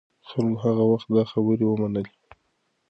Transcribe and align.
خلکو 0.29 0.59
هغه 0.63 0.83
وخت 0.91 1.07
دا 1.15 1.23
خبرې 1.31 1.65
ومنلې. 1.67 2.13